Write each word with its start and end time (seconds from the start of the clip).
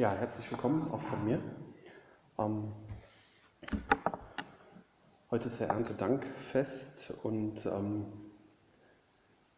Ja, 0.00 0.14
herzlich 0.14 0.50
willkommen 0.50 0.90
auch 0.92 1.00
von 1.02 1.26
mir. 1.26 1.38
Ähm, 2.38 2.72
heute 5.30 5.48
ist 5.48 5.60
ja 5.60 5.66
Erntedankfest 5.66 7.22
und 7.22 7.66
ähm, 7.66 8.06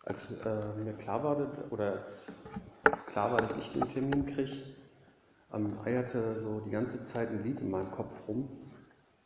als 0.05 0.45
äh, 0.45 0.82
mir 0.82 0.95
klar 0.95 1.23
war, 1.23 1.36
oder 1.70 1.93
als, 1.93 2.48
als, 2.82 3.07
klar 3.07 3.30
war, 3.30 3.41
dass 3.41 3.57
ich 3.57 3.73
den 3.73 3.89
Termin 3.89 4.34
kriege, 4.34 4.57
ähm, 5.55 5.79
eierte 5.84 6.36
so 6.41 6.59
die 6.59 6.70
ganze 6.70 7.04
Zeit 7.04 7.29
ein 7.29 7.45
Lied 7.45 7.61
in 7.61 7.70
meinem 7.70 7.93
Kopf 7.93 8.27
rum, 8.27 8.48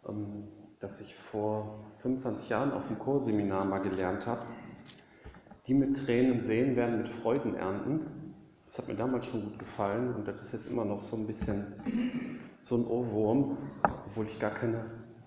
ähm, 0.06 0.48
das 0.80 1.00
ich 1.00 1.14
vor 1.14 1.82
25 1.96 2.50
Jahren 2.50 2.72
auf 2.72 2.88
dem 2.88 2.98
Chorseminar 2.98 3.64
mal 3.64 3.78
gelernt 3.78 4.26
habe. 4.26 4.42
Die 5.66 5.72
mit 5.72 5.96
Tränen 5.96 6.42
sehen, 6.42 6.76
werden 6.76 6.98
mit 6.98 7.08
Freuden 7.08 7.54
ernten. 7.54 8.15
Das 8.76 8.84
hat 8.84 8.92
mir 8.92 8.98
damals 9.02 9.24
schon 9.24 9.42
gut 9.42 9.58
gefallen 9.58 10.14
und 10.14 10.28
das 10.28 10.36
ist 10.42 10.52
jetzt 10.52 10.70
immer 10.70 10.84
noch 10.84 11.00
so 11.00 11.16
ein 11.16 11.26
bisschen 11.26 11.64
so 12.60 12.76
ein 12.76 12.86
Ohrwurm, 12.86 13.56
obwohl 14.06 14.26
ich 14.26 14.38
gar 14.38 14.50
keine 14.50 14.84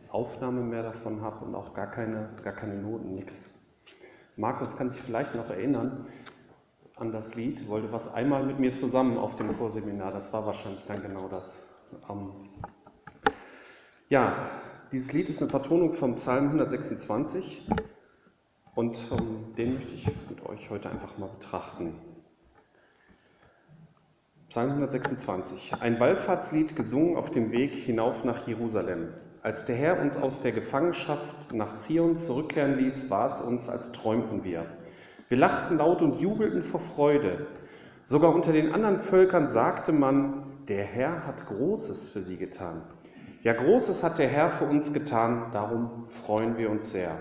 Aufnahme 0.10 0.62
mehr 0.62 0.84
davon 0.84 1.22
habe 1.22 1.46
und 1.46 1.56
auch 1.56 1.74
gar 1.74 1.90
keine, 1.90 2.30
gar 2.44 2.54
keine 2.54 2.76
Noten, 2.76 3.16
nichts. 3.16 3.56
Markus 4.36 4.78
kann 4.78 4.92
sich 4.92 5.02
vielleicht 5.02 5.34
noch 5.34 5.50
erinnern 5.50 6.06
an 6.98 7.12
das 7.12 7.34
Lied, 7.34 7.68
wollte 7.70 7.92
was 7.92 8.14
einmal 8.14 8.46
mit 8.46 8.60
mir 8.60 8.76
zusammen 8.76 9.18
auf 9.18 9.36
dem 9.36 9.58
Chorseminar, 9.58 10.12
das 10.12 10.32
war 10.32 10.46
wahrscheinlich 10.46 10.86
dann 10.86 11.02
genau 11.02 11.28
das. 11.28 11.74
Ähm 12.08 12.30
ja, 14.10 14.32
dieses 14.92 15.12
Lied 15.14 15.28
ist 15.28 15.42
eine 15.42 15.50
Vertonung 15.50 15.94
vom 15.94 16.18
Psalm 16.18 16.50
126 16.50 17.68
und 18.76 19.00
ähm, 19.12 19.56
den 19.58 19.74
möchte 19.74 19.96
ich 19.96 20.06
mit 20.30 20.46
euch 20.46 20.70
heute 20.70 20.92
einfach 20.92 21.18
mal 21.18 21.30
betrachten. 21.30 21.96
Psalm 24.50 24.72
126. 24.72 25.74
Ein 25.80 26.00
Wallfahrtslied 26.00 26.76
gesungen 26.76 27.18
auf 27.18 27.30
dem 27.30 27.52
Weg 27.52 27.76
hinauf 27.76 28.24
nach 28.24 28.48
Jerusalem. 28.48 29.10
Als 29.44 29.68
der 29.68 29.76
Herr 29.76 30.02
uns 30.02 30.18
aus 30.18 30.42
der 30.42 30.52
Gefangenschaft 30.52 31.54
nach 31.54 31.78
Zion 31.78 32.18
zurückkehren 32.18 32.80
ließ, 32.80 33.12
war 33.12 33.28
es 33.28 33.42
uns, 33.42 33.70
als 33.70 33.92
träumten 33.92 34.44
wir. 34.44 34.66
Wir 35.28 35.38
lachten 35.38 35.78
laut 35.78 36.02
und 36.02 36.20
jubelten 36.20 36.64
vor 36.64 36.80
Freude. 36.80 37.46
Sogar 38.02 38.34
unter 38.34 38.52
den 38.52 38.74
anderen 38.74 39.00
Völkern 39.00 39.48
sagte 39.48 39.92
man, 39.92 40.52
der 40.68 40.84
Herr 40.84 41.28
hat 41.28 41.46
Großes 41.46 42.10
für 42.10 42.22
sie 42.22 42.38
getan. 42.38 42.82
Ja, 43.44 43.54
Großes 43.54 44.02
hat 44.02 44.18
der 44.18 44.30
Herr 44.30 44.50
für 44.50 44.66
uns 44.66 44.94
getan, 44.94 45.52
darum 45.54 46.08
freuen 46.08 46.58
wir 46.58 46.72
uns 46.72 46.92
sehr. 46.92 47.16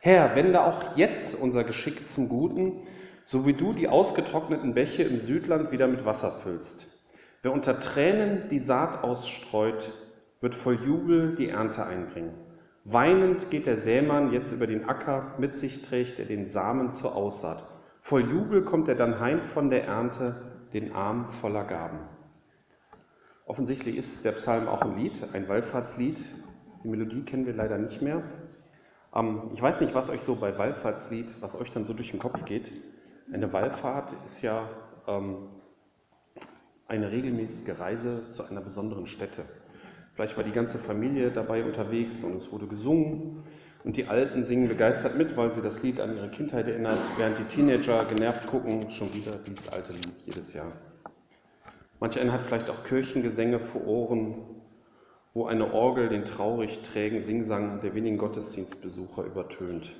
Herr, 0.00 0.34
wende 0.34 0.64
auch 0.64 0.96
jetzt 0.96 1.42
unser 1.42 1.62
Geschick 1.62 2.08
zum 2.08 2.30
Guten 2.30 2.85
so 3.28 3.44
wie 3.44 3.54
du 3.54 3.72
die 3.72 3.88
ausgetrockneten 3.88 4.72
Bäche 4.72 5.02
im 5.02 5.18
Südland 5.18 5.72
wieder 5.72 5.88
mit 5.88 6.04
Wasser 6.04 6.30
füllst. 6.30 7.02
Wer 7.42 7.52
unter 7.52 7.80
Tränen 7.80 8.48
die 8.48 8.60
Saat 8.60 9.02
ausstreut, 9.02 9.90
wird 10.40 10.54
voll 10.54 10.78
Jubel 10.84 11.34
die 11.34 11.48
Ernte 11.48 11.84
einbringen. 11.84 12.34
Weinend 12.84 13.50
geht 13.50 13.66
der 13.66 13.76
Sämann 13.76 14.32
jetzt 14.32 14.52
über 14.52 14.68
den 14.68 14.88
Acker, 14.88 15.34
mit 15.38 15.56
sich 15.56 15.82
trägt 15.82 16.20
er 16.20 16.26
den 16.26 16.46
Samen 16.46 16.92
zur 16.92 17.16
Aussaat. 17.16 17.68
Voll 17.98 18.30
Jubel 18.30 18.62
kommt 18.62 18.86
er 18.86 18.94
dann 18.94 19.18
heim 19.18 19.42
von 19.42 19.70
der 19.70 19.84
Ernte, 19.86 20.68
den 20.72 20.92
Arm 20.92 21.28
voller 21.28 21.64
Gaben. 21.64 21.98
Offensichtlich 23.44 23.96
ist 23.96 24.24
der 24.24 24.32
Psalm 24.32 24.68
auch 24.68 24.82
ein 24.82 24.96
Lied, 24.96 25.20
ein 25.32 25.48
Wallfahrtslied. 25.48 26.24
Die 26.84 26.88
Melodie 26.88 27.24
kennen 27.24 27.46
wir 27.46 27.54
leider 27.54 27.76
nicht 27.76 28.02
mehr. 28.02 28.22
Ähm, 29.12 29.48
ich 29.52 29.60
weiß 29.60 29.80
nicht, 29.80 29.96
was 29.96 30.10
euch 30.10 30.20
so 30.20 30.36
bei 30.36 30.56
Wallfahrtslied, 30.56 31.42
was 31.42 31.60
euch 31.60 31.72
dann 31.72 31.84
so 31.84 31.92
durch 31.92 32.12
den 32.12 32.20
Kopf 32.20 32.44
geht. 32.44 32.70
Eine 33.32 33.52
Wallfahrt 33.52 34.14
ist 34.24 34.42
ja 34.42 34.68
ähm, 35.08 35.48
eine 36.86 37.10
regelmäßige 37.10 37.78
Reise 37.80 38.30
zu 38.30 38.44
einer 38.48 38.60
besonderen 38.60 39.06
Stätte. 39.06 39.42
Vielleicht 40.14 40.36
war 40.36 40.44
die 40.44 40.52
ganze 40.52 40.78
Familie 40.78 41.30
dabei 41.30 41.64
unterwegs 41.64 42.22
und 42.22 42.36
es 42.36 42.52
wurde 42.52 42.66
gesungen 42.66 43.42
und 43.84 43.96
die 43.96 44.06
Alten 44.06 44.44
singen 44.44 44.68
begeistert 44.68 45.18
mit, 45.18 45.36
weil 45.36 45.52
sie 45.52 45.60
das 45.60 45.82
Lied 45.82 46.00
an 46.00 46.16
ihre 46.16 46.30
Kindheit 46.30 46.68
erinnert, 46.68 46.98
während 47.18 47.38
die 47.38 47.44
Teenager 47.44 48.04
genervt 48.04 48.46
gucken, 48.46 48.90
schon 48.90 49.12
wieder 49.12 49.32
dieses 49.32 49.68
alte 49.72 49.92
Lied 49.92 50.12
jedes 50.24 50.54
Jahr. 50.54 50.72
Manch 51.98 52.18
einer 52.20 52.32
hat 52.32 52.42
vielleicht 52.42 52.70
auch 52.70 52.84
Kirchengesänge 52.84 53.58
vor 53.58 53.86
Ohren, 53.86 54.36
wo 55.34 55.46
eine 55.46 55.72
Orgel 55.74 56.08
den 56.08 56.24
traurig 56.24 56.80
trägen 56.82 57.22
Singsang 57.22 57.80
der 57.80 57.94
wenigen 57.94 58.18
Gottesdienstbesucher 58.18 59.24
übertönt. 59.24 59.90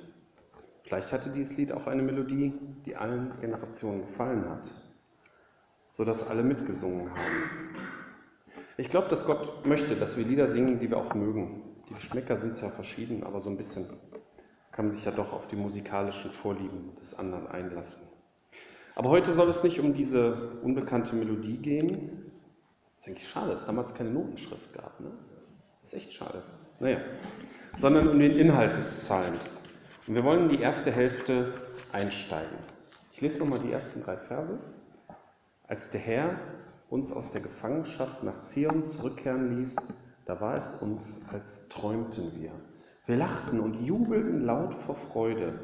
Vielleicht 0.87 1.11
hatte 1.11 1.29
dieses 1.31 1.57
Lied 1.57 1.73
auch 1.73 1.85
eine 1.87 2.01
Melodie, 2.01 2.53
die 2.85 2.95
allen 2.95 3.33
Generationen 3.41 4.03
gefallen 4.03 4.49
hat, 4.49 4.71
sodass 5.91 6.29
alle 6.29 6.43
mitgesungen 6.43 7.09
haben. 7.09 7.21
Ich 8.77 8.89
glaube, 8.89 9.09
dass 9.09 9.25
Gott 9.25 9.67
möchte, 9.67 9.95
dass 9.95 10.17
wir 10.17 10.23
Lieder 10.23 10.47
singen, 10.47 10.79
die 10.79 10.89
wir 10.89 10.97
auch 10.97 11.13
mögen. 11.13 11.61
Die 11.89 11.95
Geschmäcker 11.95 12.37
sind 12.37 12.61
ja 12.61 12.69
verschieden, 12.69 13.23
aber 13.23 13.41
so 13.41 13.49
ein 13.49 13.57
bisschen 13.57 13.85
kann 14.71 14.85
man 14.85 14.93
sich 14.93 15.03
ja 15.03 15.11
doch 15.11 15.33
auf 15.33 15.47
die 15.47 15.57
musikalischen 15.57 16.31
Vorlieben 16.31 16.95
des 17.01 17.19
anderen 17.19 17.47
einlassen. 17.47 18.07
Aber 18.95 19.09
heute 19.09 19.33
soll 19.33 19.49
es 19.49 19.63
nicht 19.63 19.81
um 19.81 19.93
diese 19.93 20.51
unbekannte 20.63 21.17
Melodie 21.17 21.57
gehen. 21.57 22.31
Das 22.95 23.07
ist 23.07 23.09
eigentlich 23.09 23.27
schade, 23.27 23.51
dass 23.51 23.61
es 23.61 23.67
damals 23.67 23.93
keine 23.93 24.11
Notenschrift 24.11 24.71
gab. 24.73 24.97
Ne? 25.01 25.11
Das 25.81 25.91
ist 25.91 25.99
echt 25.99 26.13
schade. 26.13 26.43
Naja, 26.79 26.99
sondern 27.77 28.07
um 28.07 28.19
den 28.19 28.37
Inhalt 28.37 28.77
des 28.77 29.01
Psalms. 29.01 29.56
Und 30.07 30.15
wir 30.15 30.23
wollen 30.23 30.49
in 30.49 30.55
die 30.55 30.61
erste 30.61 30.89
Hälfte 30.89 31.53
einsteigen. 31.91 32.57
Ich 33.11 33.19
lese 33.19 33.39
nochmal 33.39 33.59
die 33.59 33.73
ersten 33.73 34.03
drei 34.03 34.15
Verse. 34.15 34.57
Als 35.67 35.89
der 35.89 35.99
Herr 35.99 36.39
uns 36.89 37.11
aus 37.11 37.33
der 37.33 37.41
Gefangenschaft 37.41 38.23
nach 38.23 38.43
Zion 38.43 38.85
zurückkehren 38.85 39.57
ließ, 39.57 39.75
da 40.25 40.39
war 40.39 40.55
es 40.55 40.81
uns, 40.81 41.25
als 41.33 41.67
träumten 41.67 42.39
wir. 42.39 42.51
Wir 43.05 43.17
lachten 43.17 43.59
und 43.59 43.81
jubelten 43.81 44.45
laut 44.45 44.73
vor 44.73 44.95
Freude. 44.95 45.59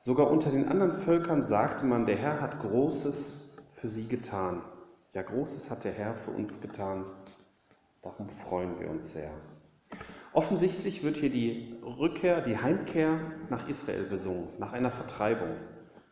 Sogar 0.00 0.32
unter 0.32 0.50
den 0.50 0.68
anderen 0.68 0.92
Völkern 0.92 1.44
sagte 1.44 1.84
man, 1.84 2.06
der 2.06 2.16
Herr 2.16 2.40
hat 2.40 2.60
Großes 2.60 3.56
für 3.72 3.88
sie 3.88 4.08
getan. 4.08 4.62
Ja, 5.12 5.22
Großes 5.22 5.70
hat 5.70 5.84
der 5.84 5.92
Herr 5.92 6.14
für 6.14 6.32
uns 6.32 6.60
getan. 6.60 7.04
Darum 8.02 8.28
freuen 8.28 8.80
wir 8.80 8.90
uns 8.90 9.12
sehr. 9.12 9.30
Offensichtlich 10.34 11.04
wird 11.04 11.16
hier 11.18 11.30
die 11.30 11.76
Rückkehr, 11.84 12.40
die 12.40 12.58
Heimkehr 12.58 13.20
nach 13.50 13.68
Israel 13.68 14.02
besungen, 14.02 14.48
nach 14.58 14.72
einer 14.72 14.90
Vertreibung. 14.90 15.54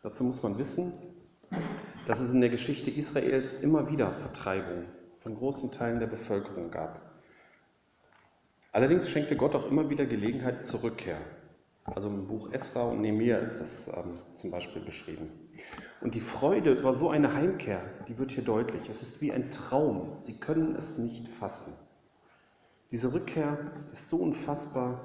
Dazu 0.05 0.23
muss 0.23 0.45
man 0.45 0.59
wissen, 0.59 0.93
dass 2.07 2.21
es 2.21 2.33
in 2.33 2.41
der 2.41 2.49
Geschichte 2.51 2.89
Israels 2.89 3.63
immer 3.63 3.91
wieder 3.91 4.13
Vertreibung 4.13 4.85
von 5.19 5.35
großen 5.35 5.73
Teilen 5.73 5.99
der 5.99 6.07
Bevölkerung 6.07 6.71
gab. 6.71 7.01
Allerdings 8.71 9.11
schenkte 9.11 9.35
Gott 9.35 9.57
auch 9.57 9.69
immer 9.69 9.91
wieder 9.91 10.07
Gelegenheit 10.07 10.65
zur 10.65 10.85
Rückkehr. 10.85 11.19
Also 11.85 12.09
im 12.09 12.29
Buch 12.29 12.53
Esra 12.53 12.91
und 12.91 13.01
Nehemiah 13.01 13.39
ist 13.39 13.59
das 13.59 13.89
ähm, 13.89 14.21
zum 14.37 14.53
Beispiel 14.53 14.83
beschrieben. 14.83 15.31
Und 16.01 16.15
die 16.15 16.21
Freude 16.21 16.75
über 16.75 16.95
so 16.95 17.11
eine 17.11 17.35
Heimkehr, 17.35 17.83
die 18.07 18.17
wird 18.19 18.31
hier 18.31 18.45
deutlich. 18.45 18.89
Es 18.89 19.03
ist 19.03 19.21
wie 19.21 19.33
ein 19.33 19.51
Traum. 19.51 20.15
Sie 20.21 20.39
können 20.39 20.77
es 20.77 20.99
nicht 20.99 21.27
fassen. 21.27 21.75
Diese 22.93 23.15
Rückkehr 23.15 23.57
ist 23.91 24.11
so 24.11 24.19
unfassbar, 24.19 25.01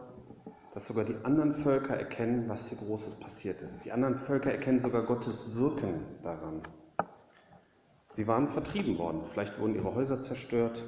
dass 0.74 0.88
sogar 0.88 1.06
die 1.06 1.16
anderen 1.24 1.54
Völker 1.54 1.96
erkennen, 1.96 2.50
was 2.50 2.68
hier 2.68 2.78
Großes 2.80 3.22
passiert 3.22 3.62
ist. 3.62 3.86
Die 3.86 3.94
anderen 3.94 4.20
Völker 4.20 4.52
erkennen 4.52 4.82
sogar 4.82 5.04
Gottes 5.04 5.56
Wirken 5.56 6.02
daran. 6.22 6.64
Sie 8.12 8.28
waren 8.28 8.50
vertrieben 8.50 8.98
worden, 8.98 9.22
vielleicht 9.26 9.58
wurden 9.58 9.76
ihre 9.76 9.96
Häuser 9.96 10.22
zerstört. 10.22 10.84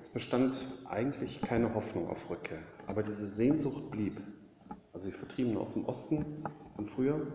Es 0.00 0.08
bestand 0.08 0.56
eigentlich 0.90 1.40
keine 1.40 1.72
Hoffnung 1.76 2.08
auf 2.08 2.28
Rückkehr, 2.30 2.58
aber 2.88 3.04
diese 3.04 3.26
Sehnsucht 3.26 3.92
blieb. 3.92 4.20
Also 4.92 5.06
die 5.06 5.14
Vertriebenen 5.14 5.58
aus 5.58 5.74
dem 5.74 5.84
Osten 5.84 6.42
von 6.74 6.86
früher, 6.86 7.28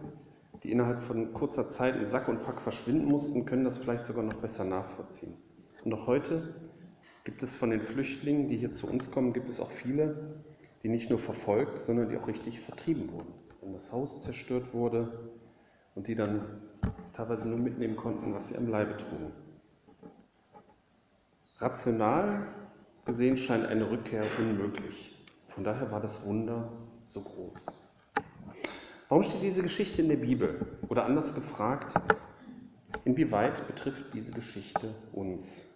die 0.64 0.74
innerhalb 0.74 1.00
von 1.00 1.34
kurzer 1.34 1.70
Zeit 1.70 1.96
in 1.96 2.10
Sack 2.10 2.28
und 2.28 2.44
Pack 2.44 2.60
verschwinden 2.60 3.06
mussten, 3.06 3.46
können 3.46 3.64
das 3.64 3.78
vielleicht 3.78 4.04
sogar 4.04 4.26
noch 4.26 4.42
besser 4.42 4.66
nachvollziehen. 4.66 5.38
Und 5.86 5.94
auch 5.94 6.08
heute 6.08 6.69
gibt 7.30 7.44
es 7.44 7.56
von 7.56 7.70
den 7.70 7.82
Flüchtlingen, 7.82 8.50
die 8.50 8.58
hier 8.58 8.72
zu 8.72 8.90
uns 8.90 9.12
kommen, 9.12 9.34
gibt 9.34 9.52
es 9.52 9.60
auch 9.60 9.70
viele, 9.70 10.42
die 10.82 10.90
nicht 10.90 11.12
nur 11.12 11.20
verfolgt, 11.20 11.78
sondern 11.78 12.10
die 12.10 12.18
auch 12.18 12.28
richtig 12.28 12.60
vertrieben 12.60 13.12
wurden. 13.12 13.32
Wenn 13.62 13.72
das 13.72 13.92
Haus 13.92 14.24
zerstört 14.24 14.74
wurde 14.74 15.30
und 15.94 16.08
die 16.08 16.16
dann 16.16 16.64
teilweise 17.14 17.48
nur 17.48 17.60
mitnehmen 17.60 17.96
konnten, 17.96 18.34
was 18.34 18.48
sie 18.48 18.58
am 18.58 18.68
Leibe 18.68 18.98
trugen. 18.98 19.32
Rational 21.60 22.48
gesehen 23.06 23.38
scheint 23.38 23.68
eine 23.68 23.92
Rückkehr 23.92 24.24
unmöglich. 24.40 25.16
Von 25.46 25.64
daher 25.64 25.92
war 25.92 26.02
das 26.02 26.26
Wunder 26.26 26.72
so 27.04 27.22
groß. 27.22 27.96
Warum 29.08 29.22
steht 29.22 29.44
diese 29.44 29.62
Geschichte 29.62 30.02
in 30.02 30.10
der 30.10 30.18
Bibel? 30.18 30.80
Oder 30.88 31.06
anders 31.06 31.36
gefragt, 31.36 31.94
inwieweit 33.06 33.68
betrifft 33.68 34.16
diese 34.16 34.32
Geschichte 34.32 34.96
uns? 35.14 35.69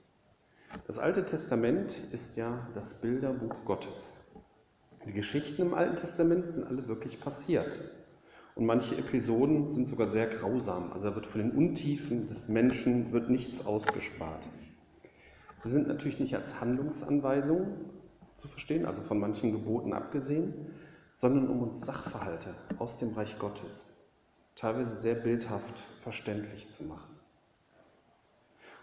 Das 0.88 0.98
Alte 1.00 1.25
Testament 1.25 1.96
ist 2.12 2.36
ja 2.36 2.68
das 2.74 3.02
Bilderbuch 3.02 3.66
Gottes. 3.66 4.36
Die 5.06 5.14
Geschichten 5.14 5.62
im 5.62 5.74
Alten 5.74 5.96
Testament 5.96 6.50
sind 6.50 6.68
alle 6.68 6.88
wirklich 6.88 7.20
passiert. 7.20 7.78
Und 8.56 8.66
manche 8.66 8.96
Episoden 8.96 9.72
sind 9.72 9.88
sogar 9.88 10.08
sehr 10.08 10.28
grausam. 10.28 10.92
Also 10.94 11.10
da 11.10 11.16
wird 11.16 11.25
von 11.25 11.42
den 11.42 11.52
Untiefen 11.52 12.28
des 12.28 12.50
Menschen 12.50 13.12
wird 13.12 13.30
nichts 13.30 13.66
ausgespart. 13.66 14.48
Sie 15.60 15.70
sind 15.70 15.88
natürlich 15.88 16.20
nicht 16.20 16.36
als 16.36 16.60
Handlungsanweisung 16.60 17.68
zu 18.36 18.48
verstehen, 18.48 18.86
also 18.86 19.02
von 19.02 19.20
manchen 19.20 19.52
Geboten 19.52 19.94
abgesehen, 19.94 20.54
sondern 21.16 21.48
um 21.50 21.62
uns 21.62 21.81
Sachverhalte 21.81 22.54
aus 22.80 23.00
dem 23.00 23.14
Reich 23.14 23.40
Gottes 23.40 23.94
teilweise 24.56 24.96
sehr 24.96 25.16
bildhaft 25.16 25.80
verständlich 26.02 26.70
zu 26.70 26.86
machen. 26.86 27.12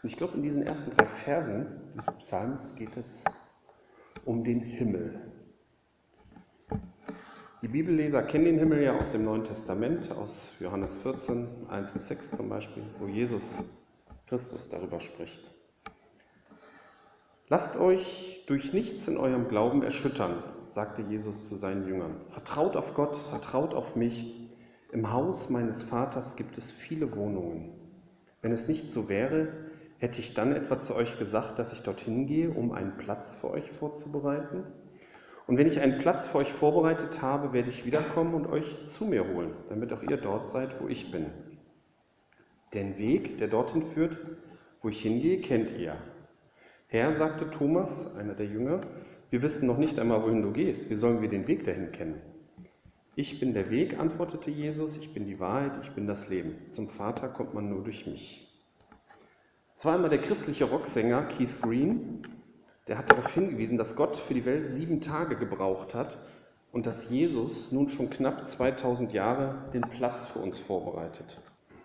Und 0.02 0.08
ich 0.08 0.16
glaube, 0.16 0.36
in 0.36 0.42
diesen 0.42 0.62
ersten 0.62 0.96
drei 0.96 1.04
Versen 1.04 1.66
des 1.94 2.06
Psalms 2.18 2.76
geht 2.76 2.96
es 2.96 3.24
um 4.24 4.44
den 4.44 4.60
Himmel. 4.60 5.20
Die 7.62 7.68
Bibelleser 7.68 8.22
kennen 8.22 8.46
den 8.46 8.58
Himmel 8.58 8.82
ja 8.82 8.96
aus 8.96 9.12
dem 9.12 9.26
Neuen 9.26 9.44
Testament, 9.44 10.10
aus 10.12 10.56
Johannes 10.60 10.94
14, 11.02 11.66
1 11.68 11.92
bis 11.92 12.08
6 12.08 12.30
zum 12.30 12.48
Beispiel, 12.48 12.82
wo 12.98 13.06
Jesus 13.06 13.84
Christus 14.26 14.70
darüber 14.70 15.00
spricht. 15.00 15.42
Lasst 17.48 17.78
euch 17.78 18.44
durch 18.46 18.72
nichts 18.72 19.08
in 19.08 19.18
eurem 19.18 19.48
Glauben 19.48 19.82
erschüttern, 19.82 20.32
sagte 20.64 21.02
Jesus 21.02 21.50
zu 21.50 21.56
seinen 21.56 21.86
Jüngern. 21.86 22.22
Vertraut 22.28 22.76
auf 22.76 22.94
Gott, 22.94 23.16
vertraut 23.16 23.74
auf 23.74 23.96
mich. 23.96 24.48
Im 24.92 25.12
Haus 25.12 25.50
meines 25.50 25.82
Vaters 25.82 26.36
gibt 26.36 26.56
es 26.56 26.70
viele 26.70 27.14
Wohnungen. 27.14 27.74
Wenn 28.40 28.52
es 28.52 28.68
nicht 28.68 28.90
so 28.92 29.08
wäre, 29.10 29.69
hätte 30.00 30.20
ich 30.20 30.34
dann 30.34 30.56
etwa 30.56 30.80
zu 30.80 30.96
euch 30.96 31.18
gesagt, 31.18 31.58
dass 31.58 31.72
ich 31.72 31.82
dorthin 31.82 32.26
gehe, 32.26 32.50
um 32.50 32.72
einen 32.72 32.96
Platz 32.96 33.34
für 33.40 33.50
euch 33.50 33.70
vorzubereiten? 33.70 34.64
Und 35.46 35.58
wenn 35.58 35.66
ich 35.66 35.80
einen 35.80 35.98
Platz 35.98 36.28
für 36.28 36.38
euch 36.38 36.52
vorbereitet 36.52 37.22
habe, 37.22 37.52
werde 37.52 37.70
ich 37.70 37.84
wiederkommen 37.84 38.34
und 38.34 38.46
euch 38.46 38.84
zu 38.84 39.06
mir 39.06 39.28
holen, 39.28 39.52
damit 39.68 39.92
auch 39.92 40.02
ihr 40.02 40.16
dort 40.16 40.48
seid, 40.48 40.80
wo 40.80 40.88
ich 40.88 41.12
bin. 41.12 41.26
Den 42.72 42.98
Weg, 42.98 43.38
der 43.38 43.48
dorthin 43.48 43.82
führt, 43.82 44.16
wo 44.80 44.88
ich 44.88 45.02
hingehe, 45.02 45.40
kennt 45.40 45.76
ihr. 45.76 45.96
Herr, 46.86 47.14
sagte 47.14 47.50
Thomas, 47.50 48.16
einer 48.16 48.34
der 48.34 48.46
Jünger, 48.46 48.80
wir 49.28 49.42
wissen 49.42 49.66
noch 49.66 49.78
nicht 49.78 49.98
einmal, 49.98 50.22
wohin 50.22 50.42
du 50.42 50.52
gehst. 50.52 50.90
Wie 50.90 50.96
sollen 50.96 51.20
wir 51.20 51.28
den 51.28 51.46
Weg 51.46 51.64
dahin 51.64 51.92
kennen? 51.92 52.20
Ich 53.16 53.38
bin 53.38 53.52
der 53.52 53.70
Weg, 53.70 53.98
antwortete 53.98 54.50
Jesus, 54.50 54.96
ich 54.96 55.12
bin 55.12 55.26
die 55.26 55.40
Wahrheit, 55.40 55.72
ich 55.82 55.90
bin 55.90 56.06
das 56.06 56.30
Leben. 56.30 56.70
Zum 56.70 56.88
Vater 56.88 57.28
kommt 57.28 57.52
man 57.54 57.68
nur 57.68 57.84
durch 57.84 58.06
mich. 58.06 58.49
Einmal 59.88 60.10
der 60.10 60.20
christliche 60.20 60.66
Rocksänger 60.66 61.22
Keith 61.22 61.62
Green, 61.62 62.26
der 62.86 62.98
hat 62.98 63.10
darauf 63.10 63.32
hingewiesen, 63.32 63.78
dass 63.78 63.96
Gott 63.96 64.16
für 64.16 64.34
die 64.34 64.44
Welt 64.44 64.68
sieben 64.68 65.00
Tage 65.00 65.36
gebraucht 65.36 65.94
hat 65.94 66.18
und 66.70 66.86
dass 66.86 67.08
Jesus 67.08 67.72
nun 67.72 67.88
schon 67.88 68.10
knapp 68.10 68.48
2000 68.48 69.12
Jahre 69.12 69.54
den 69.72 69.82
Platz 69.82 70.26
für 70.26 70.40
uns 70.40 70.58
vorbereitet. 70.58 71.38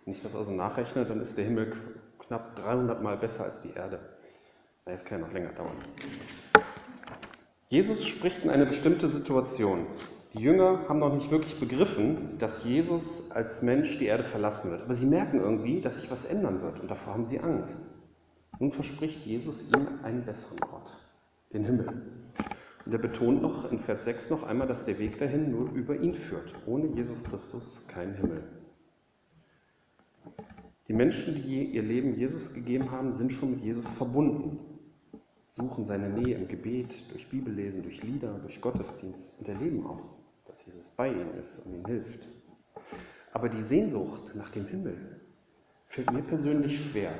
Wenn 0.03 0.13
ich 0.13 0.21
das 0.21 0.36
also 0.36 0.51
nachrechne, 0.51 1.06
dann 1.06 1.21
ist 1.21 1.38
der 1.38 1.45
Himmel 1.45 1.74
knapp 2.19 2.56
300 2.57 3.01
Mal 3.01 3.18
besser 3.18 3.45
als 3.45 3.62
die 3.62 3.74
Erde. 3.74 4.00
Es 4.86 5.06
kann 5.06 5.21
ja 5.21 5.25
noch 5.25 5.33
länger 5.33 5.53
dauern. 5.53 5.77
Jesus 7.69 8.06
spricht 8.06 8.44
in 8.44 8.51
eine 8.51 8.65
bestimmte 8.65 9.07
Situation. 9.07 9.88
Die 10.36 10.44
Jünger 10.44 10.90
haben 10.90 11.00
noch 11.00 11.14
nicht 11.14 11.32
wirklich 11.32 11.58
begriffen, 11.62 12.38
dass 12.40 12.66
Jesus 12.66 13.32
als 13.32 13.62
Mensch 13.62 14.00
die 14.00 14.08
Erde 14.08 14.26
verlassen 14.26 14.70
wird. 14.70 14.82
Aber 14.84 14.94
sie 14.94 15.06
merken 15.06 15.40
irgendwie, 15.40 15.80
dass 15.80 16.02
sich 16.02 16.12
was 16.12 16.26
ändern 16.26 16.62
wird 16.62 16.82
und 16.82 16.92
davor 16.92 17.14
haben 17.14 17.26
sie 17.26 17.40
Angst. 17.40 18.00
Nun 18.60 18.72
verspricht 18.74 19.26
Jesus 19.26 19.72
ihnen 19.72 19.88
einen 20.04 20.26
besseren 20.26 20.70
Ort, 20.74 20.92
den 21.54 21.64
Himmel. 21.64 21.88
Und 22.86 22.92
er 22.92 23.00
betont 23.00 23.42
noch 23.42 23.72
in 23.72 23.80
Vers 23.80 24.04
6 24.04 24.30
noch 24.30 24.44
einmal, 24.44 24.68
dass 24.68 24.86
der 24.86 25.00
Weg 25.00 25.18
dahin 25.20 25.52
nur 25.52 25.72
über 25.72 25.96
ihn 25.96 26.14
führt. 26.14 26.54
Ohne 26.66 26.88
Jesus 26.88 27.24
Christus 27.24 27.88
kein 27.88 28.16
Himmel. 28.16 28.44
Die 30.90 30.94
Menschen, 30.94 31.36
die 31.36 31.64
ihr 31.64 31.81
Leben 31.81 32.14
Jesus 32.14 32.54
gegeben 32.54 32.92
haben, 32.92 33.14
sind 33.14 33.31
schon 33.31 33.52
mit 33.52 33.62
Jesus 33.62 33.90
verbunden 33.92 34.60
suchen 35.56 35.86
seine 35.86 36.10
Nähe 36.10 36.36
im 36.36 36.50
Gebet, 36.50 36.98
durch 37.14 37.30
Bibellesen, 37.30 37.84
durch 37.84 38.04
Lieder, 38.04 38.40
durch 38.40 38.60
Gottesdienst 38.60 39.40
und 39.40 39.48
erleben 39.48 39.86
auch, 39.86 40.02
dass 40.45 40.65
Jesus 40.65 40.92
bei 40.92 41.09
ihnen 41.09 41.33
ist 41.38 41.65
und 41.65 41.74
ihnen 41.74 41.86
hilft. 41.86 42.27
Aber 43.33 43.50
die 43.50 43.62
Sehnsucht 43.62 44.36
nach 44.36 44.50
dem 44.50 44.65
Himmel 44.68 45.21
fällt 45.88 46.12
mir 46.12 46.21
persönlich 46.21 46.92
schwer. 46.92 47.12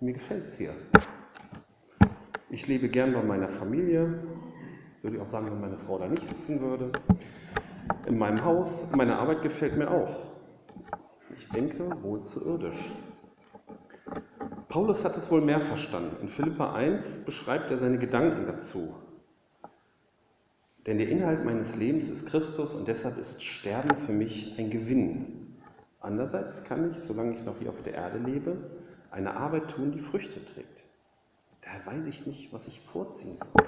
Mir 0.00 0.14
gefällt 0.14 0.46
es 0.46 0.58
hier. 0.58 0.72
Ich 2.50 2.66
lebe 2.68 2.88
gern 2.88 3.12
bei 3.12 3.22
meiner 3.22 3.48
Familie, 3.48 4.22
würde 5.02 5.16
ich 5.16 5.22
auch 5.22 5.26
sagen, 5.26 5.46
wenn 5.46 5.60
meine 5.60 5.78
Frau 5.78 5.98
da 5.98 6.06
nicht 6.06 6.22
sitzen 6.22 6.60
würde. 6.60 6.92
In 8.06 8.18
meinem 8.18 8.44
Haus, 8.44 8.92
meine 8.94 9.18
Arbeit 9.18 9.42
gefällt 9.42 9.76
mir 9.76 9.90
auch. 9.90 10.14
Ich 11.36 11.48
denke 11.48 12.02
wohl 12.02 12.22
zu 12.22 12.44
irdisch. 12.46 12.96
Paulus 14.68 15.04
hat 15.04 15.16
es 15.16 15.30
wohl 15.30 15.40
mehr 15.40 15.60
verstanden. 15.60 16.16
In 16.22 16.28
Philippa 16.28 16.72
1 16.72 17.24
beschreibt 17.24 17.70
er 17.70 17.78
seine 17.78 17.98
Gedanken 17.98 18.46
dazu. 18.46 18.94
Denn 20.86 20.98
der 20.98 21.08
Inhalt 21.08 21.44
meines 21.44 21.76
Lebens 21.76 22.08
ist 22.08 22.28
Christus 22.28 22.74
und 22.74 22.88
deshalb 22.88 23.16
ist 23.16 23.44
Sterben 23.44 23.96
für 23.96 24.12
mich 24.12 24.58
ein 24.58 24.70
Gewinn. 24.70 25.56
Andererseits 26.00 26.64
kann 26.64 26.90
ich, 26.90 26.98
solange 26.98 27.34
ich 27.34 27.44
noch 27.44 27.58
hier 27.60 27.70
auf 27.70 27.82
der 27.82 27.94
Erde 27.94 28.18
lebe, 28.18 28.56
eine 29.12 29.36
Arbeit 29.36 29.70
tun, 29.70 29.92
die 29.92 30.00
Früchte 30.00 30.44
trägt. 30.44 30.82
Daher 31.60 31.86
weiß 31.86 32.06
ich 32.06 32.26
nicht, 32.26 32.52
was 32.52 32.66
ich 32.66 32.80
vorziehen 32.80 33.38
soll. 33.38 33.66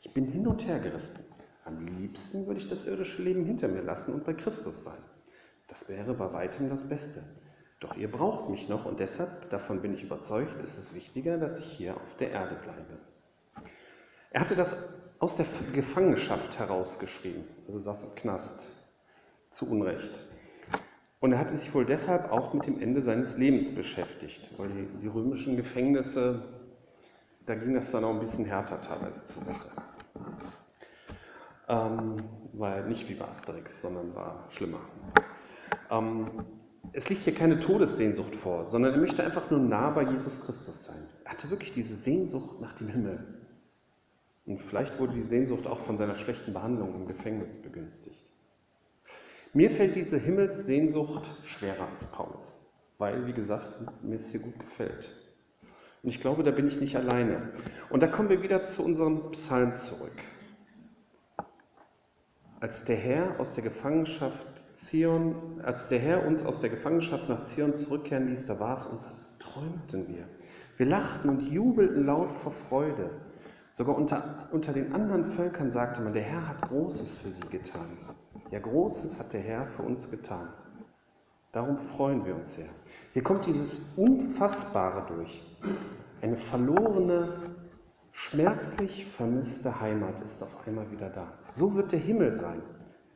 Ich 0.00 0.12
bin 0.12 0.26
hin 0.26 0.48
und 0.48 0.66
her 0.66 0.80
gerissen. 0.80 1.24
Am 1.64 1.86
liebsten 1.86 2.46
würde 2.48 2.58
ich 2.58 2.68
das 2.68 2.88
irdische 2.88 3.22
Leben 3.22 3.44
hinter 3.44 3.68
mir 3.68 3.82
lassen 3.82 4.12
und 4.12 4.24
bei 4.24 4.34
Christus 4.34 4.82
sein. 4.82 4.98
Das 5.68 5.88
wäre 5.88 6.14
bei 6.14 6.32
weitem 6.32 6.68
das 6.68 6.88
Beste. 6.88 7.22
Doch 7.78 7.96
ihr 7.96 8.10
braucht 8.10 8.50
mich 8.50 8.68
noch 8.68 8.84
und 8.84 8.98
deshalb, 8.98 9.48
davon 9.50 9.80
bin 9.80 9.94
ich 9.94 10.02
überzeugt, 10.02 10.60
ist 10.62 10.78
es 10.78 10.94
wichtiger, 10.94 11.38
dass 11.38 11.60
ich 11.60 11.66
hier 11.66 11.94
auf 11.96 12.16
der 12.18 12.30
Erde 12.32 12.56
bleibe. 12.56 12.98
Er 14.30 14.40
hatte 14.40 14.56
das 14.56 15.01
aus 15.22 15.36
der 15.36 15.46
Gefangenschaft 15.72 16.58
herausgeschrieben, 16.58 17.44
also 17.68 17.78
saß 17.78 18.02
im 18.02 18.14
Knast, 18.16 18.66
zu 19.50 19.70
Unrecht. 19.70 20.18
Und 21.20 21.32
er 21.32 21.38
hatte 21.38 21.54
sich 21.54 21.72
wohl 21.72 21.84
deshalb 21.84 22.32
auch 22.32 22.54
mit 22.54 22.66
dem 22.66 22.82
Ende 22.82 23.00
seines 23.02 23.38
Lebens 23.38 23.72
beschäftigt, 23.76 24.40
weil 24.58 24.68
die, 24.70 24.88
die 25.00 25.06
römischen 25.06 25.56
Gefängnisse, 25.56 26.42
da 27.46 27.54
ging 27.54 27.72
das 27.72 27.92
dann 27.92 28.02
auch 28.02 28.14
ein 28.14 28.18
bisschen 28.18 28.46
härter 28.46 28.82
teilweise 28.82 29.24
zur 29.24 29.44
Sache. 29.44 29.68
Ähm, 31.68 32.24
war 32.54 32.80
nicht 32.80 33.08
wie 33.08 33.14
bei 33.14 33.28
Asterix, 33.28 33.80
sondern 33.80 34.16
war 34.16 34.48
schlimmer. 34.50 34.80
Ähm, 35.88 36.24
es 36.92 37.08
liegt 37.08 37.22
hier 37.22 37.34
keine 37.34 37.60
Todessehnsucht 37.60 38.34
vor, 38.34 38.64
sondern 38.64 38.94
er 38.94 38.98
möchte 38.98 39.22
einfach 39.22 39.52
nur 39.52 39.60
nah 39.60 39.90
bei 39.90 40.02
Jesus 40.02 40.44
Christus 40.44 40.86
sein. 40.86 41.06
Er 41.24 41.30
hatte 41.30 41.48
wirklich 41.50 41.70
diese 41.70 41.94
Sehnsucht 41.94 42.60
nach 42.60 42.72
dem 42.72 42.88
Himmel. 42.88 43.41
Und 44.46 44.58
vielleicht 44.58 44.98
wurde 44.98 45.14
die 45.14 45.22
Sehnsucht 45.22 45.66
auch 45.66 45.78
von 45.78 45.96
seiner 45.96 46.16
schlechten 46.16 46.52
Behandlung 46.52 46.94
im 46.94 47.06
Gefängnis 47.06 47.62
begünstigt. 47.62 48.18
Mir 49.52 49.70
fällt 49.70 49.96
diese 49.96 50.18
Himmelssehnsucht 50.18 51.28
schwerer 51.44 51.86
als 51.92 52.06
Paulus, 52.06 52.72
weil, 52.98 53.26
wie 53.26 53.32
gesagt, 53.32 54.02
mir 54.02 54.16
es 54.16 54.30
hier 54.30 54.40
gut 54.40 54.58
gefällt. 54.58 55.10
Und 56.02 56.08
ich 56.08 56.20
glaube, 56.20 56.42
da 56.42 56.50
bin 56.50 56.66
ich 56.66 56.80
nicht 56.80 56.96
alleine. 56.96 57.52
Und 57.90 58.02
da 58.02 58.08
kommen 58.08 58.28
wir 58.28 58.42
wieder 58.42 58.64
zu 58.64 58.84
unserem 58.84 59.30
Psalm 59.32 59.78
zurück. 59.78 60.16
Als 62.60 62.84
der 62.86 62.96
Herr 62.96 63.38
aus 63.38 63.54
der 63.54 63.64
Gefangenschaft 63.64 64.46
Zion, 64.74 65.60
als 65.62 65.88
der 65.88 65.98
Herr 65.98 66.26
uns 66.26 66.44
aus 66.44 66.60
der 66.60 66.70
Gefangenschaft 66.70 67.28
nach 67.28 67.44
Zion 67.44 67.76
zurückkehren 67.76 68.28
ließ, 68.28 68.46
da 68.46 68.58
war 68.58 68.74
es 68.74 68.86
uns, 68.86 69.04
als 69.04 69.38
träumten 69.38 70.08
wir. 70.08 70.26
Wir 70.76 70.86
lachten 70.86 71.28
und 71.28 71.42
jubelten 71.52 72.04
laut 72.04 72.32
vor 72.32 72.52
Freude. 72.52 73.10
Sogar 73.72 73.96
unter, 73.96 74.22
unter 74.52 74.72
den 74.72 74.92
anderen 74.92 75.24
Völkern 75.24 75.70
sagte 75.70 76.02
man, 76.02 76.12
der 76.12 76.22
Herr 76.22 76.46
hat 76.46 76.68
Großes 76.68 77.18
für 77.18 77.28
sie 77.28 77.48
getan. 77.48 77.86
Ja, 78.50 78.58
Großes 78.58 79.18
hat 79.18 79.32
der 79.32 79.40
Herr 79.40 79.66
für 79.66 79.82
uns 79.82 80.10
getan. 80.10 80.48
Darum 81.52 81.78
freuen 81.78 82.24
wir 82.26 82.34
uns 82.34 82.56
sehr. 82.56 82.68
Hier 83.14 83.22
kommt 83.22 83.46
dieses 83.46 83.96
Unfassbare 83.96 85.06
durch. 85.14 85.42
Eine 86.20 86.36
verlorene, 86.36 87.40
schmerzlich 88.10 89.06
vermisste 89.06 89.80
Heimat 89.80 90.20
ist 90.20 90.42
auf 90.42 90.66
einmal 90.66 90.90
wieder 90.90 91.08
da. 91.08 91.32
So 91.50 91.74
wird 91.74 91.92
der 91.92 91.98
Himmel 91.98 92.36
sein. 92.36 92.62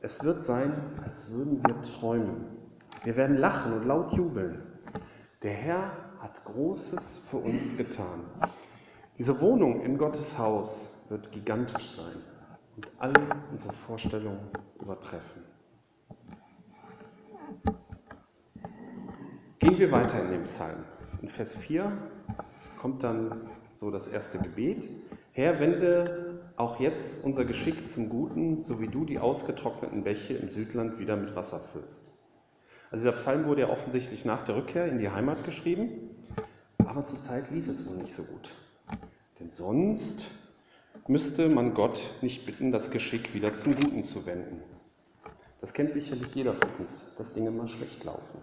Es 0.00 0.25
wird 0.25 0.42
sein, 0.42 0.72
als 1.04 1.34
würden 1.34 1.62
wir 1.66 1.82
träumen. 1.82 2.46
Wir 3.04 3.16
werden 3.16 3.36
lachen 3.36 3.75
und 3.75 3.86
laut 3.86 4.12
jubeln. 4.14 4.62
Der 5.42 5.52
Herr 5.52 5.92
hat 6.18 6.42
Großes 6.44 7.28
für 7.30 7.38
uns 7.38 7.76
getan. 7.76 8.20
Diese 9.18 9.40
Wohnung 9.40 9.80
in 9.80 9.96
Gottes 9.96 10.38
Haus 10.38 11.06
wird 11.08 11.32
gigantisch 11.32 11.92
sein 11.92 12.23
und 12.76 12.87
alle 12.99 13.14
unsere 13.50 13.73
Vorstellungen 13.73 14.50
übertreffen. 14.78 15.42
Gehen 19.58 19.78
wir 19.78 19.90
weiter 19.90 20.23
in 20.23 20.32
dem 20.32 20.44
Psalm. 20.44 20.85
In 21.23 21.30
Vers 21.30 21.54
4 21.54 21.90
kommt 22.78 23.04
dann 23.04 23.49
so 23.73 23.90
das 23.90 24.06
erste 24.06 24.38
Gebet. 24.38 24.87
Herr, 25.32 25.61
wende 25.61 26.52
auch 26.56 26.78
jetzt 26.78 27.25
unser 27.25 27.46
Geschick 27.46 27.88
zum 27.88 28.11
Guten, 28.11 28.61
so 28.61 28.82
wie 28.82 28.88
du 28.88 29.06
die 29.06 29.18
ausgetrockneten 29.18 30.04
Bäche 30.04 30.35
im 30.35 30.50
Südland 30.50 30.99
wieder 30.99 31.16
mit 31.16 31.35
Wasser 31.35 31.58
füllst. 31.58 32.23
Also 32.90 33.08
dieser 33.08 33.18
Psalm 33.18 33.46
wurde 33.46 33.62
ja 33.62 33.70
offensichtlich 33.70 34.26
nach 34.26 34.42
der 34.44 34.56
Rückkehr 34.56 34.87
in 34.87 34.99
die 34.99 35.08
Heimat 35.08 35.42
geschrieben, 35.44 36.11
aber 36.78 37.02
zur 37.04 37.20
Zeit 37.20 37.50
lief 37.50 37.66
es 37.66 37.88
wohl 37.88 38.02
nicht 38.02 38.12
so 38.12 38.23
gut. 38.23 38.50
Denn 39.38 39.50
sonst 39.52 40.26
müsste 41.07 41.49
man 41.49 41.75
Gott 41.75 42.00
nicht 42.23 42.47
bitten, 42.47 42.73
das 42.73 42.90
Geschick 42.90 43.35
wieder 43.35 43.55
zum 43.55 43.76
Guten 43.76 44.02
zu 44.02 44.26
wenden. 44.26 44.62
Das 45.61 45.75
kennt 45.75 45.93
sicherlich 45.93 46.35
jeder 46.35 46.55
von 46.55 46.69
uns, 46.78 47.16
dass 47.16 47.35
Dinge 47.35 47.50
mal 47.50 47.69
schlecht 47.69 48.05
laufen. 48.05 48.40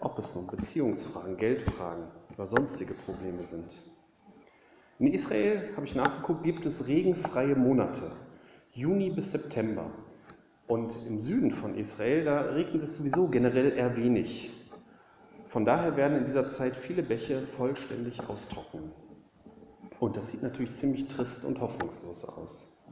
Ob 0.00 0.18
es 0.18 0.34
nun 0.34 0.46
Beziehungsfragen, 0.46 1.36
Geldfragen 1.36 2.04
oder 2.34 2.46
sonstige 2.46 2.94
Probleme 2.94 3.44
sind. 3.44 3.66
In 4.98 5.12
Israel, 5.12 5.70
habe 5.76 5.86
ich 5.86 5.94
nachgeguckt, 5.94 6.44
gibt 6.44 6.64
es 6.64 6.88
regenfreie 6.88 7.56
Monate, 7.56 8.10
Juni 8.70 9.10
bis 9.10 9.32
September. 9.32 9.90
Und 10.66 10.96
im 11.08 11.20
Süden 11.20 11.50
von 11.50 11.76
Israel, 11.76 12.24
da 12.24 12.40
regnet 12.40 12.82
es 12.82 12.98
sowieso 12.98 13.28
generell 13.28 13.72
eher 13.72 13.96
wenig. 13.96 14.50
Von 15.46 15.66
daher 15.66 15.96
werden 15.96 16.18
in 16.18 16.24
dieser 16.24 16.50
Zeit 16.50 16.74
viele 16.74 17.02
Bäche 17.02 17.42
vollständig 17.42 18.26
austrocknen. 18.28 18.92
Und 20.02 20.16
das 20.16 20.30
sieht 20.30 20.42
natürlich 20.42 20.74
ziemlich 20.74 21.06
trist 21.06 21.44
und 21.44 21.60
hoffnungslos 21.60 22.24
aus. 22.24 22.82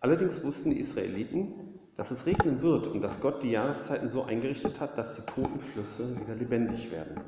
Allerdings 0.00 0.42
wussten 0.42 0.70
die 0.70 0.80
Israeliten, 0.80 1.78
dass 1.96 2.10
es 2.10 2.26
regnen 2.26 2.62
wird 2.62 2.88
und 2.88 3.00
dass 3.00 3.20
Gott 3.20 3.44
die 3.44 3.52
Jahreszeiten 3.52 4.10
so 4.10 4.24
eingerichtet 4.24 4.80
hat, 4.80 4.98
dass 4.98 5.14
die 5.14 5.22
toten 5.22 5.60
Flüsse 5.60 6.20
wieder 6.20 6.34
lebendig 6.34 6.90
werden. 6.90 7.20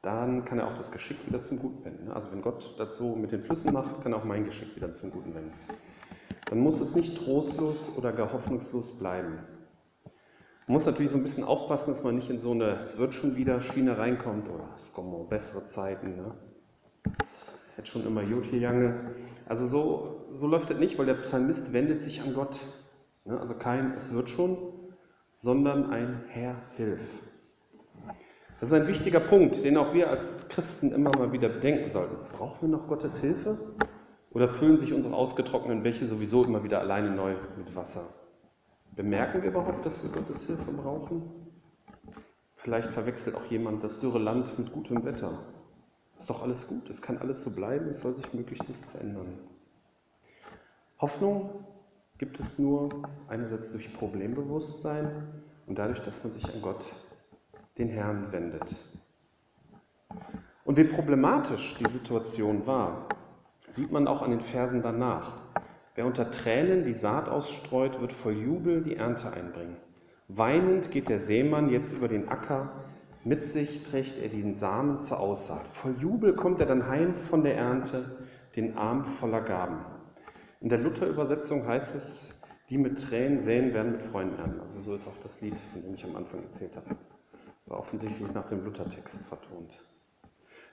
Dann 0.00 0.44
kann 0.44 0.60
er 0.60 0.68
auch 0.68 0.76
das 0.76 0.92
Geschick 0.92 1.26
wieder 1.26 1.42
zum 1.42 1.58
Guten 1.58 1.84
wenden. 1.84 2.12
Also 2.12 2.30
wenn 2.30 2.40
Gott 2.40 2.76
das 2.78 2.96
so 2.96 3.16
mit 3.16 3.32
den 3.32 3.42
Flüssen 3.42 3.72
macht, 3.72 4.00
kann 4.04 4.14
auch 4.14 4.22
mein 4.22 4.44
Geschick 4.44 4.76
wieder 4.76 4.92
zum 4.92 5.10
Guten 5.10 5.34
wenden. 5.34 5.52
Dann 6.44 6.60
muss 6.60 6.80
es 6.80 6.94
nicht 6.94 7.18
trostlos 7.18 7.98
oder 7.98 8.12
gar 8.12 8.32
hoffnungslos 8.32 9.00
bleiben. 9.00 9.40
Man 10.68 10.72
muss 10.74 10.86
natürlich 10.86 11.10
so 11.10 11.16
ein 11.16 11.24
bisschen 11.24 11.42
aufpassen, 11.42 11.94
dass 11.94 12.04
man 12.04 12.14
nicht 12.14 12.30
in 12.30 12.38
so 12.38 12.52
eine, 12.52 12.78
es 12.78 12.96
wird 12.96 13.12
schon 13.12 13.34
wieder 13.34 13.60
Schiene 13.60 13.98
reinkommt, 13.98 14.48
oder 14.48 14.68
es 14.76 14.92
kommen 14.92 15.28
bessere 15.28 15.66
Zeiten. 15.66 16.14
Ne? 16.14 16.32
Hätte 17.76 17.90
schon 17.90 18.06
immer 18.06 18.22
Jod 18.22 18.52
Jange. 18.52 19.14
Also 19.46 19.66
so, 19.66 20.26
so 20.32 20.46
läuft 20.46 20.70
das 20.70 20.78
nicht, 20.78 20.98
weil 20.98 21.06
der 21.06 21.14
Psalmist 21.14 21.72
wendet 21.72 22.02
sich 22.02 22.22
an 22.22 22.34
Gott. 22.34 22.58
Ne? 23.24 23.38
Also 23.38 23.54
kein 23.54 23.92
Es 23.92 24.14
wird 24.14 24.28
schon, 24.28 24.58
sondern 25.34 25.90
ein 25.90 26.24
Herr, 26.28 26.56
hilf. 26.76 27.02
Das 28.60 28.70
ist 28.70 28.74
ein 28.74 28.88
wichtiger 28.88 29.20
Punkt, 29.20 29.64
den 29.64 29.76
auch 29.76 29.94
wir 29.94 30.10
als 30.10 30.48
Christen 30.48 30.90
immer 30.90 31.10
mal 31.16 31.30
wieder 31.30 31.48
bedenken 31.48 31.88
sollten. 31.88 32.16
Brauchen 32.32 32.62
wir 32.62 32.76
noch 32.76 32.88
Gottes 32.88 33.20
Hilfe? 33.20 33.56
Oder 34.30 34.48
füllen 34.48 34.78
sich 34.78 34.92
unsere 34.92 35.14
ausgetrockneten 35.14 35.82
Bäche 35.84 36.06
sowieso 36.06 36.44
immer 36.44 36.64
wieder 36.64 36.80
alleine 36.80 37.10
neu 37.10 37.34
mit 37.56 37.76
Wasser? 37.76 38.02
Bemerken 38.96 39.42
wir 39.42 39.50
überhaupt, 39.50 39.86
dass 39.86 40.02
wir 40.02 40.20
Gottes 40.20 40.48
Hilfe 40.48 40.72
brauchen? 40.72 41.22
Vielleicht 42.54 42.90
verwechselt 42.90 43.36
auch 43.36 43.44
jemand 43.46 43.84
das 43.84 44.00
dürre 44.00 44.18
Land 44.18 44.58
mit 44.58 44.72
gutem 44.72 45.04
Wetter. 45.04 45.38
Ist 46.18 46.28
doch 46.28 46.42
alles 46.42 46.66
gut, 46.66 46.90
es 46.90 47.00
kann 47.00 47.18
alles 47.18 47.42
so 47.42 47.50
bleiben, 47.50 47.88
es 47.88 48.00
soll 48.00 48.14
sich 48.14 48.32
möglichst 48.34 48.68
nichts 48.68 48.96
ändern. 48.96 49.38
Hoffnung 51.00 51.64
gibt 52.18 52.40
es 52.40 52.58
nur 52.58 52.88
einerseits 53.28 53.70
durch 53.70 53.94
Problembewusstsein 53.94 55.42
und 55.66 55.78
dadurch, 55.78 56.00
dass 56.00 56.24
man 56.24 56.32
sich 56.32 56.52
an 56.52 56.60
Gott, 56.60 56.84
den 57.78 57.88
Herrn, 57.88 58.32
wendet. 58.32 58.74
Und 60.64 60.76
wie 60.76 60.84
problematisch 60.84 61.76
die 61.78 61.88
Situation 61.88 62.66
war, 62.66 63.06
sieht 63.68 63.92
man 63.92 64.08
auch 64.08 64.22
an 64.22 64.32
den 64.32 64.40
Versen 64.40 64.82
danach. 64.82 65.30
Wer 65.94 66.06
unter 66.06 66.30
Tränen 66.30 66.84
die 66.84 66.92
Saat 66.92 67.28
ausstreut, 67.28 68.00
wird 68.00 68.12
voll 68.12 68.34
Jubel 68.34 68.82
die 68.82 68.96
Ernte 68.96 69.32
einbringen. 69.32 69.76
Weinend 70.28 70.90
geht 70.90 71.08
der 71.08 71.20
Seemann 71.20 71.70
jetzt 71.70 71.92
über 71.92 72.08
den 72.08 72.28
Acker, 72.28 72.70
mit 73.24 73.44
sich 73.44 73.82
trägt 73.82 74.18
er 74.18 74.28
den 74.28 74.56
Samen 74.56 75.00
zur 75.00 75.20
Aussaat. 75.20 75.66
Voll 75.66 75.96
Jubel 75.98 76.34
kommt 76.34 76.60
er 76.60 76.66
dann 76.66 76.88
heim 76.88 77.16
von 77.16 77.42
der 77.42 77.56
Ernte, 77.56 78.26
den 78.56 78.76
Arm 78.76 79.04
voller 79.04 79.40
Gaben. 79.40 79.84
In 80.60 80.68
der 80.68 80.78
Luther-Übersetzung 80.78 81.66
heißt 81.66 81.94
es, 81.94 82.42
die 82.70 82.78
mit 82.78 83.02
Tränen 83.02 83.40
säen, 83.40 83.72
werden 83.74 83.92
mit 83.92 84.02
Freunden 84.02 84.38
ernten. 84.38 84.60
Also 84.60 84.80
so 84.80 84.94
ist 84.94 85.06
auch 85.06 85.22
das 85.22 85.40
Lied, 85.40 85.54
von 85.72 85.82
dem 85.82 85.94
ich 85.94 86.04
am 86.04 86.16
Anfang 86.16 86.42
erzählt 86.42 86.76
habe. 86.76 86.96
War 87.66 87.78
offensichtlich 87.78 88.32
nach 88.32 88.46
dem 88.46 88.64
Luthertext 88.64 89.26
vertont. 89.26 89.70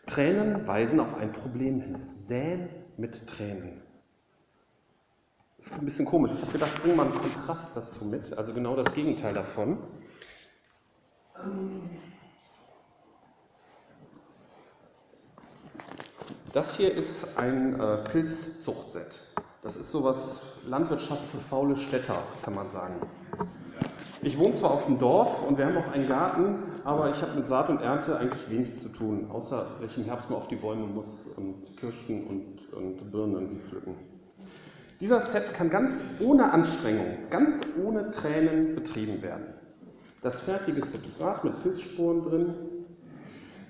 Tränen 0.05 0.67
weisen 0.67 0.99
auf 0.99 1.17
ein 1.17 1.31
Problem 1.31 1.81
hin. 1.81 2.07
Säen 2.09 2.69
mit 2.97 3.27
Tränen. 3.27 3.81
Das 5.57 5.67
ist 5.67 5.79
ein 5.79 5.85
bisschen 5.85 6.05
komisch. 6.05 6.31
Ich 6.35 6.41
habe 6.41 6.51
gedacht, 6.51 6.83
bring 6.83 6.95
mal 6.95 7.07
einen 7.07 7.17
Kontrast 7.17 7.75
dazu 7.75 8.05
mit, 8.05 8.37
also 8.37 8.53
genau 8.53 8.75
das 8.75 8.93
Gegenteil 8.93 9.33
davon. 9.33 9.77
Das 16.55 16.77
hier 16.77 16.95
ist 16.95 17.37
ein 17.37 17.77
äh, 17.81 17.97
Pilzzuchtset. 18.09 19.19
Das 19.61 19.75
ist 19.75 19.91
sowas 19.91 20.59
Landwirtschaft 20.69 21.25
für 21.29 21.37
faule 21.37 21.75
Städter, 21.75 22.15
kann 22.45 22.55
man 22.55 22.69
sagen. 22.69 22.95
Ich 24.21 24.37
wohne 24.37 24.53
zwar 24.53 24.71
auf 24.71 24.85
dem 24.85 24.97
Dorf 24.97 25.45
und 25.45 25.57
wir 25.57 25.65
haben 25.65 25.75
auch 25.75 25.91
einen 25.91 26.07
Garten, 26.07 26.59
aber 26.85 27.09
ich 27.09 27.21
habe 27.21 27.33
mit 27.33 27.45
Saat 27.45 27.69
und 27.69 27.81
Ernte 27.81 28.17
eigentlich 28.17 28.49
wenig 28.49 28.73
zu 28.77 28.87
tun, 28.87 29.29
außer 29.31 29.65
wenn 29.79 29.89
ich 29.89 29.97
im 29.97 30.05
Herbst 30.05 30.29
mal 30.29 30.37
auf 30.37 30.47
die 30.47 30.55
Bäume 30.55 30.87
muss 30.87 31.33
und 31.37 31.75
Kirschen 31.75 32.25
und, 32.25 32.73
und 32.73 33.11
Birnen 33.11 33.33
irgendwie 33.33 33.59
pflücken. 33.59 33.95
Dieser 35.01 35.19
Set 35.19 35.53
kann 35.55 35.69
ganz 35.69 36.21
ohne 36.21 36.53
Anstrengung, 36.53 37.17
ganz 37.31 37.73
ohne 37.83 38.11
Tränen 38.11 38.75
betrieben 38.75 39.21
werden. 39.21 39.47
Das 40.21 40.39
fertige 40.39 40.85
Substrat 40.85 41.43
mit 41.43 41.61
Pilzspuren 41.63 42.23
drin, 42.23 42.53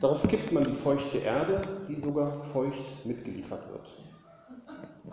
darauf 0.02 0.24
kippt 0.28 0.52
man 0.52 0.64
die 0.64 0.76
feuchte 0.76 1.20
Erde, 1.20 1.62
die 1.88 1.96
sogar 1.96 2.32
feucht 2.32 3.06
mitgeliefert 3.06 3.70
wird. 3.72 3.88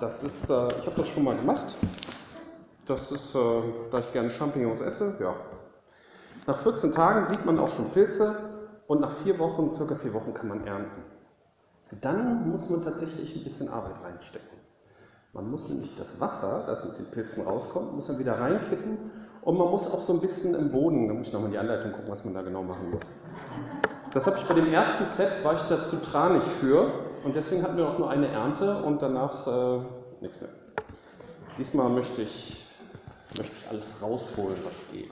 Das 0.01 0.23
ist, 0.23 0.51
äh, 0.51 0.69
ich 0.69 0.87
habe 0.87 0.97
das 0.97 1.09
schon 1.09 1.25
mal 1.25 1.37
gemacht. 1.37 1.77
Das 2.87 3.13
ist, 3.13 3.35
äh, 3.35 3.63
da 3.91 4.01
ich 4.01 4.13
gerne 4.13 4.31
Champignons 4.31 4.81
esse, 4.81 5.17
ja. 5.21 5.35
Nach 6.47 6.59
14 6.59 6.93
Tagen 6.93 7.25
sieht 7.25 7.45
man 7.45 7.59
auch 7.59 7.69
schon 7.69 7.93
Pilze 7.93 8.35
und 8.89 9.01
nach 9.01 9.17
vier 9.19 9.39
Wochen, 9.39 9.71
circa 9.71 9.95
vier 9.95 10.13
Wochen, 10.13 10.35
kann 10.35 10.49
man 10.49 10.67
ernten. 10.67 11.03
Dann 12.01 12.51
muss 12.51 12.71
man 12.71 12.85
tatsächlich 12.85 13.37
ein 13.37 13.45
bisschen 13.45 13.69
Arbeit 13.69 14.03
reinstecken. 14.03 14.59
Man 15.35 15.51
muss 15.51 15.69
nämlich 15.69 15.97
das 15.97 16.21
Wasser, 16.21 16.65
das 16.67 16.85
mit 16.85 16.99
den 16.99 17.07
Pilzen 17.07 17.45
rauskommt, 17.45 17.95
muss 17.95 18.09
man 18.09 18.19
wieder 18.19 18.39
reinkippen 18.39 18.99
und 19.43 19.57
man 19.57 19.71
muss 19.71 19.93
auch 19.93 20.03
so 20.03 20.15
ein 20.15 20.21
bisschen 20.21 20.55
im 20.55 20.73
Boden, 20.73 21.09
da 21.09 21.15
muss 21.15 21.29
ich 21.29 21.33
nochmal 21.33 21.47
in 21.47 21.53
die 21.53 21.59
Anleitung 21.59 21.93
gucken, 21.93 22.11
was 22.11 22.25
man 22.25 22.35
da 22.35 22.43
genau 22.43 22.63
machen 22.63 22.91
muss. 22.91 23.07
Das 24.13 24.27
habe 24.27 24.37
ich 24.39 24.45
bei 24.45 24.55
dem 24.55 24.71
ersten 24.71 25.05
Set, 25.05 25.43
war 25.43 25.55
ich 25.55 25.63
da 25.63 25.83
zu 25.83 26.03
tranig 26.03 26.45
für 26.45 26.93
und 27.25 27.35
deswegen 27.35 27.63
hatten 27.63 27.79
wir 27.79 27.89
auch 27.89 27.99
nur 27.99 28.11
eine 28.11 28.29
Ernte 28.29 28.83
und 28.83 29.01
danach 29.01 29.47
äh, 29.47 29.81
nichts 30.21 30.43
mehr. 30.43 30.51
Diesmal 31.57 31.89
möchte 31.89 32.21
ich, 32.21 32.67
möchte 33.39 33.55
ich 33.59 33.71
alles 33.71 34.03
rausholen, 34.03 34.57
was 34.65 34.93
geht. 34.93 35.11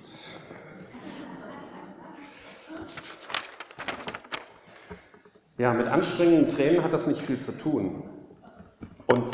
Ja, 5.57 5.73
mit 5.73 5.87
anstrengenden 5.89 6.55
Tränen 6.55 6.85
hat 6.85 6.93
das 6.93 7.07
nicht 7.07 7.21
viel 7.21 7.39
zu 7.39 7.57
tun. 7.57 8.03
Und 9.07 9.31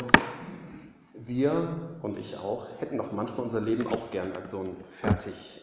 wir 1.13 1.97
und 2.01 2.17
ich 2.17 2.37
auch 2.37 2.65
hätten 2.79 2.97
doch 2.97 3.11
manchmal 3.11 3.45
unser 3.45 3.61
Leben 3.61 3.85
auch 3.87 4.11
gern 4.11 4.31
als 4.33 4.51
so 4.51 4.59
ein 4.59 4.75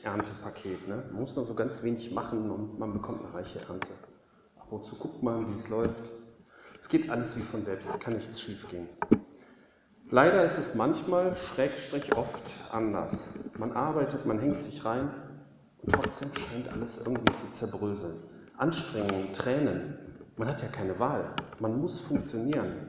Fertig-Erntepaket. 0.04 0.88
Ne? 0.88 1.02
Man 1.10 1.20
muss 1.20 1.34
nur 1.36 1.44
so 1.44 1.54
ganz 1.54 1.82
wenig 1.82 2.12
machen 2.12 2.50
und 2.50 2.78
man 2.78 2.92
bekommt 2.92 3.24
eine 3.24 3.34
reiche 3.34 3.60
Ernte. 3.60 3.88
Wozu 4.70 4.96
guckt 4.96 5.22
man, 5.22 5.48
wie 5.50 5.58
es 5.58 5.68
läuft? 5.68 6.10
Es 6.80 6.88
geht 6.88 7.10
alles 7.10 7.36
wie 7.36 7.42
von 7.42 7.62
selbst, 7.62 7.88
es 7.88 8.00
kann 8.00 8.14
nichts 8.14 8.40
schiefgehen. 8.40 8.88
Leider 10.10 10.44
ist 10.44 10.58
es 10.58 10.74
manchmal, 10.74 11.34
schrägstrich 11.36 12.16
oft, 12.16 12.52
anders. 12.72 13.50
Man 13.58 13.72
arbeitet, 13.72 14.26
man 14.26 14.38
hängt 14.38 14.62
sich 14.62 14.84
rein 14.84 15.10
und 15.82 15.92
trotzdem 15.92 16.30
scheint 16.34 16.70
alles 16.72 17.06
irgendwie 17.06 17.32
zu 17.32 17.52
zerbröseln. 17.52 18.16
Anstrengungen, 18.58 19.32
Tränen, 19.32 19.98
man 20.36 20.48
hat 20.48 20.62
ja 20.62 20.68
keine 20.68 20.98
Wahl. 20.98 21.34
Man 21.58 21.80
muss 21.80 22.00
funktionieren. 22.00 22.88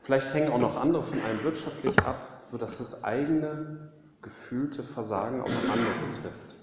Vielleicht 0.00 0.32
hängen 0.32 0.52
auch 0.52 0.58
noch 0.58 0.80
andere 0.80 1.02
von 1.02 1.20
einem 1.20 1.42
wirtschaftlich 1.42 1.98
ab, 2.00 2.40
sodass 2.42 2.78
das 2.78 3.04
eigene 3.04 3.92
gefühlte 4.22 4.82
Versagen 4.82 5.40
auch 5.40 5.48
noch 5.48 5.72
andere 5.72 5.94
betrifft. 6.10 6.54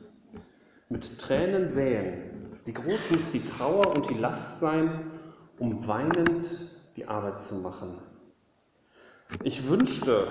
Mit 0.90 1.20
Tränen 1.20 1.70
säen. 1.70 2.58
Wie 2.66 2.74
groß 2.74 3.12
muss 3.12 3.32
die 3.32 3.44
Trauer 3.44 3.96
und 3.96 4.10
die 4.10 4.18
Last 4.18 4.60
sein, 4.60 5.12
um 5.60 5.88
weinend 5.88 6.46
die 6.96 7.08
Arbeit 7.08 7.42
zu 7.42 7.56
machen. 7.56 7.98
Ich 9.44 9.68
wünschte, 9.70 10.28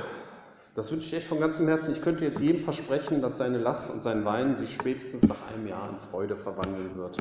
das 0.74 0.90
wünsche 0.90 1.06
ich 1.06 1.14
echt 1.14 1.28
von 1.28 1.40
ganzem 1.40 1.68
Herzen, 1.68 1.92
ich 1.92 2.02
könnte 2.02 2.24
jetzt 2.24 2.40
jedem 2.40 2.62
versprechen, 2.62 3.22
dass 3.22 3.38
seine 3.38 3.58
Last 3.58 3.90
und 3.90 4.02
sein 4.02 4.24
Weinen 4.24 4.56
sich 4.56 4.74
spätestens 4.74 5.22
nach 5.28 5.36
einem 5.52 5.66
Jahr 5.66 5.88
in 5.90 5.96
Freude 5.96 6.36
verwandeln 6.36 6.96
wird. 6.96 7.18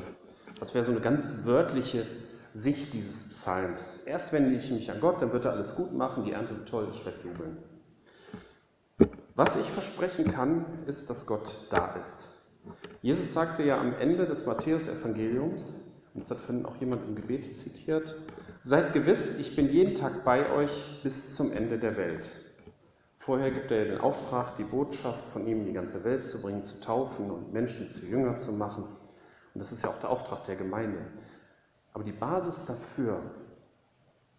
Das 0.59 0.73
wäre 0.73 0.83
so 0.83 0.91
eine 0.91 1.01
ganz 1.01 1.45
wörtliche 1.45 2.05
Sicht 2.53 2.93
dieses 2.93 3.33
Psalms. 3.33 4.03
Erst 4.05 4.33
wende 4.33 4.57
ich 4.57 4.71
mich 4.71 4.89
an 4.89 4.99
Gott, 4.99 5.21
dann 5.21 5.31
wird 5.31 5.45
er 5.45 5.51
alles 5.51 5.75
gut 5.75 5.93
machen, 5.93 6.25
die 6.25 6.31
Ernte 6.31 6.57
wird 6.57 6.67
toll, 6.67 6.87
ich 6.91 7.05
werde 7.05 7.19
jubeln. 7.23 7.57
Was 9.37 9.55
ich 9.55 9.67
versprechen 9.67 10.31
kann, 10.31 10.65
ist, 10.87 11.11
dass 11.11 11.27
Gott 11.27 11.67
da 11.69 11.93
ist. 11.93 12.47
Jesus 13.03 13.35
sagte 13.35 13.61
ja 13.61 13.79
am 13.79 13.93
Ende 13.93 14.25
des 14.25 14.47
Matthäus-Evangeliums, 14.47 15.91
und 16.15 16.21
das 16.21 16.31
hat 16.31 16.39
vorhin 16.39 16.65
auch 16.65 16.75
jemand 16.77 17.07
im 17.07 17.15
Gebet 17.15 17.45
zitiert, 17.45 18.15
seid 18.63 18.93
gewiss, 18.93 19.39
ich 19.39 19.55
bin 19.55 19.69
jeden 19.71 19.93
Tag 19.93 20.25
bei 20.25 20.51
euch 20.51 21.01
bis 21.03 21.35
zum 21.35 21.51
Ende 21.51 21.77
der 21.77 21.97
Welt. 21.97 22.27
Vorher 23.19 23.51
gibt 23.51 23.69
er 23.69 23.85
den 23.85 24.01
Auftrag, 24.01 24.57
die 24.57 24.63
Botschaft 24.63 25.23
von 25.31 25.45
ihm 25.45 25.59
in 25.59 25.65
die 25.67 25.73
ganze 25.73 26.03
Welt 26.03 26.27
zu 26.27 26.41
bringen, 26.41 26.63
zu 26.63 26.81
taufen 26.81 27.29
und 27.29 27.53
Menschen 27.53 27.87
zu 27.91 28.07
Jünger 28.07 28.39
zu 28.39 28.53
machen. 28.53 28.85
Und 28.85 29.59
das 29.59 29.71
ist 29.71 29.83
ja 29.83 29.91
auch 29.91 29.99
der 29.99 30.09
Auftrag 30.09 30.45
der 30.45 30.55
Gemeinde. 30.55 31.05
Aber 31.93 32.03
die 32.03 32.11
Basis 32.11 32.65
dafür, 32.65 33.21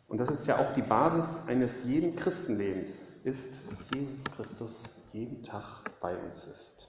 und 0.08 0.18
das 0.18 0.28
ist 0.28 0.48
ja 0.48 0.56
auch 0.58 0.74
die 0.74 0.82
Basis 0.82 1.46
eines 1.46 1.84
jeden 1.84 2.16
Christenlebens, 2.16 3.07
ist, 3.28 3.72
dass 3.72 3.90
Jesus 3.94 4.24
Christus 4.24 5.08
jeden 5.12 5.42
Tag 5.42 6.00
bei 6.00 6.16
uns 6.16 6.46
ist. 6.46 6.88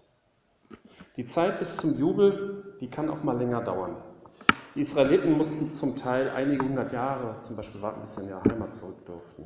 Die 1.18 1.26
Zeit 1.26 1.60
bis 1.60 1.78
zum 1.78 1.98
Jubel, 2.00 2.78
die 2.80 2.90
kann 2.90 3.10
auch 3.10 3.24
mal 3.24 3.38
länger 3.38 3.62
dauern. 3.62 3.98
Die 4.76 4.82
Israeliten 4.82 5.38
mussten 5.38 5.74
zum 5.74 5.98
Teil 5.98 6.30
einige 6.30 6.64
hundert 6.64 6.94
Jahre 6.94 7.42
zum 7.42 7.58
Beispiel 7.58 7.82
warten, 7.82 8.02
bis 8.02 8.16
sie 8.16 8.24
in 8.24 8.30
ihre 8.30 8.44
Heimat 8.44 8.74
zurück 8.74 9.06
durften. 9.06 9.44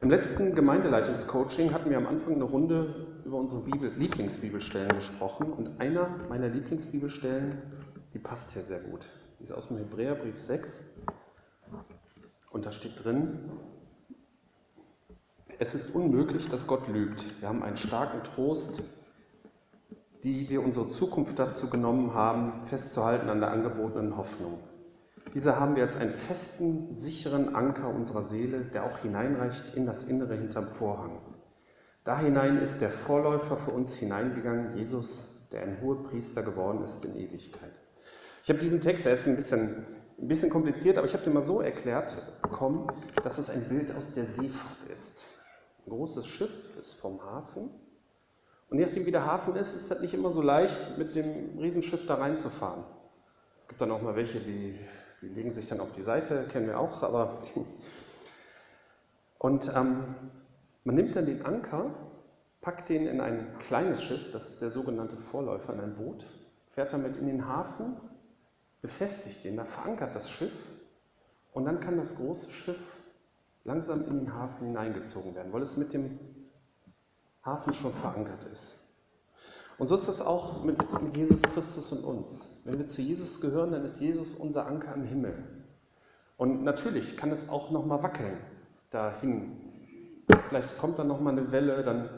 Im 0.00 0.10
letzten 0.10 0.56
Gemeindeleitungscoaching 0.56 1.72
hatten 1.72 1.90
wir 1.90 1.96
am 1.96 2.08
Anfang 2.08 2.34
eine 2.34 2.44
Runde 2.44 3.06
über 3.24 3.36
unsere 3.36 3.62
Bibel, 3.62 3.92
Lieblingsbibelstellen 3.96 4.96
gesprochen 4.96 5.52
und 5.52 5.80
einer 5.80 6.08
meiner 6.28 6.48
Lieblingsbibelstellen, 6.48 7.62
die 8.12 8.18
passt 8.18 8.52
hier 8.52 8.62
sehr 8.62 8.80
gut. 8.80 9.06
Die 9.38 9.44
ist 9.44 9.52
aus 9.52 9.68
dem 9.68 9.76
Hebräerbrief 9.76 10.40
6 10.40 11.02
und 12.50 12.66
da 12.66 12.72
steht 12.72 13.04
drin, 13.04 13.48
es 15.58 15.74
ist 15.74 15.94
unmöglich, 15.94 16.48
dass 16.48 16.66
Gott 16.66 16.88
lügt. 16.88 17.40
Wir 17.40 17.48
haben 17.48 17.62
einen 17.62 17.76
starken 17.76 18.22
Trost, 18.22 18.82
die 20.24 20.48
wir 20.48 20.62
unsere 20.62 20.88
Zukunft 20.90 21.38
dazu 21.38 21.68
genommen 21.70 22.14
haben, 22.14 22.66
festzuhalten 22.66 23.28
an 23.28 23.40
der 23.40 23.50
angebotenen 23.50 24.16
Hoffnung. 24.16 24.58
Diese 25.34 25.58
haben 25.58 25.76
wir 25.76 25.84
als 25.84 25.96
einen 25.96 26.12
festen, 26.12 26.94
sicheren 26.94 27.54
Anker 27.54 27.88
unserer 27.88 28.22
Seele, 28.22 28.60
der 28.60 28.84
auch 28.84 28.98
hineinreicht 28.98 29.74
in 29.74 29.86
das 29.86 30.04
Innere 30.04 30.34
hinterm 30.34 30.68
Vorhang. 30.68 31.18
Da 32.04 32.18
hinein 32.18 32.58
ist 32.58 32.82
der 32.82 32.90
Vorläufer 32.90 33.56
für 33.56 33.70
uns 33.70 33.94
hineingegangen, 33.94 34.76
Jesus, 34.76 35.48
der 35.52 35.62
ein 35.62 35.80
hoher 35.80 36.02
Priester 36.04 36.42
geworden 36.42 36.84
ist 36.84 37.04
in 37.04 37.16
Ewigkeit. 37.16 37.72
Ich 38.42 38.50
habe 38.50 38.58
diesen 38.58 38.80
Text, 38.80 39.06
er 39.06 39.14
ist 39.14 39.26
ein 39.26 39.36
bisschen, 39.36 39.86
ein 40.20 40.28
bisschen 40.28 40.50
kompliziert, 40.50 40.98
aber 40.98 41.06
ich 41.06 41.14
habe 41.14 41.22
den 41.22 41.32
mal 41.32 41.42
so 41.42 41.60
erklärt 41.60 42.14
bekommen, 42.42 42.88
dass 43.22 43.38
es 43.38 43.50
ein 43.50 43.68
Bild 43.68 43.94
aus 43.96 44.14
der 44.14 44.24
Seefahrt 44.24 44.90
großes 45.92 46.26
Schiff 46.26 46.76
ist 46.78 46.94
vom 46.94 47.22
Hafen 47.22 47.70
und 48.68 48.78
je 48.78 48.86
nachdem, 48.86 49.06
wie 49.06 49.12
der 49.12 49.26
Hafen 49.26 49.54
ist, 49.56 49.74
ist 49.74 49.84
es 49.84 49.90
halt 49.90 50.02
nicht 50.02 50.14
immer 50.14 50.32
so 50.32 50.42
leicht, 50.42 50.98
mit 50.98 51.14
dem 51.14 51.58
Riesenschiff 51.58 52.06
da 52.06 52.16
reinzufahren. 52.16 52.84
Es 53.62 53.68
gibt 53.68 53.80
dann 53.80 53.90
auch 53.90 54.02
mal 54.02 54.16
welche, 54.16 54.40
die 54.40 54.78
die 55.22 55.28
legen 55.28 55.52
sich 55.52 55.68
dann 55.68 55.78
auf 55.80 55.92
die 55.92 56.02
Seite, 56.02 56.48
kennen 56.50 56.66
wir 56.66 56.78
auch, 56.80 57.02
aber. 57.02 57.38
Und 59.38 59.72
ähm, 59.74 60.14
man 60.84 60.94
nimmt 60.96 61.16
dann 61.16 61.26
den 61.26 61.44
Anker, 61.44 61.94
packt 62.60 62.88
den 62.88 63.06
in 63.06 63.20
ein 63.20 63.56
kleines 63.60 64.02
Schiff, 64.02 64.32
das 64.32 64.50
ist 64.50 64.62
der 64.62 64.70
sogenannte 64.70 65.16
Vorläufer, 65.16 65.72
in 65.72 65.80
ein 65.80 65.94
Boot, 65.94 66.24
fährt 66.70 66.92
damit 66.92 67.16
in 67.16 67.26
den 67.26 67.48
Hafen, 67.48 67.96
befestigt 68.82 69.44
den, 69.44 69.56
da 69.56 69.64
verankert 69.64 70.14
das 70.14 70.30
Schiff 70.30 70.52
und 71.52 71.64
dann 71.64 71.80
kann 71.80 71.96
das 71.96 72.16
große 72.16 72.50
Schiff 72.50 73.01
langsam 73.64 74.06
in 74.08 74.18
den 74.20 74.34
Hafen 74.34 74.68
hineingezogen 74.68 75.34
werden, 75.34 75.52
weil 75.52 75.62
es 75.62 75.76
mit 75.76 75.92
dem 75.92 76.18
Hafen 77.44 77.74
schon 77.74 77.92
verankert 77.92 78.44
ist. 78.44 78.82
Und 79.78 79.86
so 79.86 79.94
ist 79.94 80.08
das 80.08 80.24
auch 80.24 80.64
mit, 80.64 80.78
mit 81.02 81.16
Jesus 81.16 81.42
Christus 81.42 81.92
und 81.92 82.04
uns. 82.04 82.62
Wenn 82.64 82.78
wir 82.78 82.86
zu 82.86 83.02
Jesus 83.02 83.40
gehören, 83.40 83.72
dann 83.72 83.84
ist 83.84 84.00
Jesus 84.00 84.34
unser 84.34 84.66
Anker 84.66 84.94
im 84.94 85.04
Himmel. 85.04 85.34
Und 86.36 86.62
natürlich 86.62 87.16
kann 87.16 87.30
es 87.30 87.48
auch 87.48 87.70
nochmal 87.70 88.02
wackeln 88.02 88.36
dahin. 88.90 89.56
Vielleicht 90.48 90.78
kommt 90.78 90.98
dann 90.98 91.08
nochmal 91.08 91.36
eine 91.36 91.50
Welle, 91.50 91.82
dann 91.82 92.08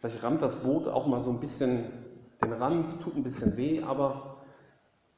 vielleicht 0.00 0.22
rammt 0.22 0.42
das 0.42 0.62
Boot 0.64 0.86
auch 0.88 1.06
mal 1.06 1.22
so 1.22 1.30
ein 1.30 1.40
bisschen 1.40 1.84
den 2.42 2.52
Rand, 2.52 3.02
tut 3.02 3.16
ein 3.16 3.22
bisschen 3.22 3.56
weh, 3.56 3.82
aber 3.82 4.44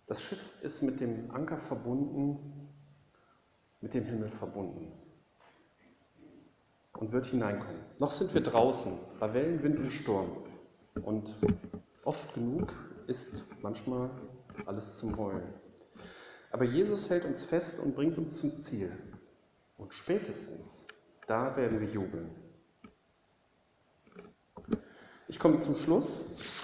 das 0.07 0.21
Schiff 0.21 0.63
ist 0.63 0.83
mit 0.83 1.01
dem 1.01 1.31
Anker 1.31 1.59
verbunden, 1.59 2.71
mit 3.81 3.95
dem 3.95 4.05
Himmel 4.05 4.29
verbunden 4.29 5.06
und 6.99 7.13
wird 7.13 7.27
hineinkommen. 7.27 7.81
Noch 7.99 8.11
sind 8.11 8.35
wir 8.35 8.43
draußen 8.43 8.93
bei 9.21 9.33
Wellen, 9.35 9.63
Wind 9.63 9.79
und 9.79 9.93
Sturm. 9.93 10.31
Und 11.03 11.35
oft 12.05 12.35
genug 12.35 12.73
ist 13.07 13.45
manchmal 13.63 14.11
alles 14.65 14.99
zum 14.99 15.17
Heulen. 15.17 15.53
Aber 16.51 16.65
Jesus 16.65 17.11
hält 17.11 17.25
uns 17.25 17.45
fest 17.45 17.81
und 17.81 17.95
bringt 17.95 18.17
uns 18.19 18.41
zum 18.41 18.51
Ziel. 18.51 18.91
Und 19.77 19.93
spätestens 19.93 20.87
da 21.27 21.57
werden 21.57 21.81
wir 21.81 21.89
jubeln. 21.89 22.31
Ich 25.29 25.41
komme 25.41 25.61
zum 25.61 25.75
Schluss 25.75 26.63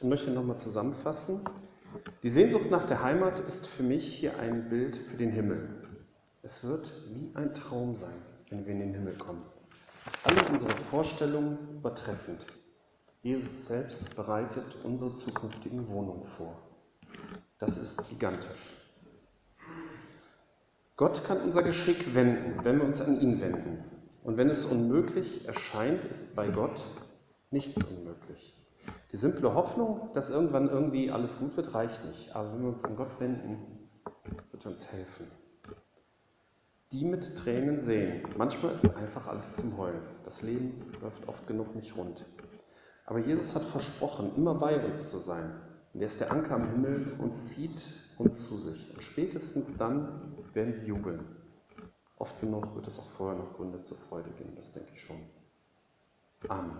und 0.00 0.08
möchte 0.08 0.30
nochmal 0.30 0.58
zusammenfassen. 0.58 1.44
Die 2.22 2.30
Sehnsucht 2.30 2.70
nach 2.70 2.86
der 2.86 3.02
Heimat 3.02 3.40
ist 3.40 3.66
für 3.66 3.82
mich 3.82 4.14
hier 4.14 4.38
ein 4.38 4.68
Bild 4.68 4.96
für 4.96 5.16
den 5.16 5.30
Himmel. 5.32 5.79
Es 6.42 6.66
wird 6.66 6.90
wie 7.10 7.30
ein 7.34 7.52
Traum 7.52 7.96
sein, 7.96 8.16
wenn 8.48 8.64
wir 8.64 8.72
in 8.72 8.80
den 8.80 8.94
Himmel 8.94 9.14
kommen. 9.18 9.44
Alle 10.24 10.40
unsere 10.50 10.72
Vorstellungen 10.72 11.58
übertreffend. 11.76 12.46
Jesus 13.22 13.66
selbst 13.68 14.16
bereitet 14.16 14.64
unsere 14.82 15.14
zukünftigen 15.14 15.86
Wohnungen 15.88 16.26
vor. 16.26 16.56
Das 17.58 17.76
ist 17.76 18.08
gigantisch. 18.08 18.80
Gott 20.96 21.22
kann 21.24 21.42
unser 21.42 21.62
Geschick 21.62 22.14
wenden, 22.14 22.64
wenn 22.64 22.78
wir 22.78 22.86
uns 22.86 23.02
an 23.02 23.20
ihn 23.20 23.40
wenden. 23.42 23.84
Und 24.24 24.38
wenn 24.38 24.48
es 24.48 24.64
unmöglich 24.64 25.46
erscheint, 25.46 26.04
ist 26.06 26.36
bei 26.36 26.48
Gott 26.48 26.80
nichts 27.50 27.82
unmöglich. 27.82 28.54
Die 29.12 29.18
simple 29.18 29.52
Hoffnung, 29.52 30.08
dass 30.14 30.30
irgendwann 30.30 30.70
irgendwie 30.70 31.10
alles 31.10 31.38
gut 31.38 31.54
wird, 31.58 31.74
reicht 31.74 32.02
nicht. 32.06 32.34
Aber 32.34 32.50
wenn 32.54 32.62
wir 32.62 32.68
uns 32.70 32.84
an 32.84 32.96
Gott 32.96 33.20
wenden, 33.20 33.88
wird 34.52 34.64
er 34.64 34.70
uns 34.70 34.90
helfen. 34.90 35.39
Die 36.92 37.04
mit 37.04 37.38
Tränen 37.38 37.80
sehen. 37.80 38.22
Manchmal 38.36 38.72
ist 38.72 38.96
einfach 38.96 39.28
alles 39.28 39.56
zum 39.56 39.78
Heulen. 39.78 40.02
Das 40.24 40.42
Leben 40.42 40.92
läuft 41.00 41.28
oft 41.28 41.46
genug 41.46 41.74
nicht 41.76 41.96
rund. 41.96 42.24
Aber 43.06 43.20
Jesus 43.20 43.54
hat 43.54 43.62
versprochen, 43.62 44.32
immer 44.36 44.54
bei 44.54 44.84
uns 44.84 45.10
zu 45.10 45.18
sein. 45.18 45.52
Und 45.92 46.00
er 46.00 46.06
ist 46.06 46.20
der 46.20 46.32
Anker 46.32 46.56
am 46.56 46.68
Himmel 46.70 47.16
und 47.18 47.36
zieht 47.36 47.82
uns 48.18 48.48
zu 48.48 48.56
sich. 48.56 48.92
Und 48.92 49.02
spätestens 49.02 49.78
dann 49.78 50.36
werden 50.52 50.74
wir 50.80 50.84
jubeln. 50.84 51.24
Oft 52.16 52.40
genug 52.40 52.74
wird 52.74 52.86
es 52.86 52.98
auch 52.98 53.10
vorher 53.10 53.38
noch 53.38 53.54
Gründe 53.54 53.80
zur 53.82 53.96
Freude 53.96 54.30
geben, 54.30 54.54
das 54.56 54.72
denke 54.72 54.90
ich 54.94 55.02
schon. 55.02 55.16
Amen. 56.48 56.76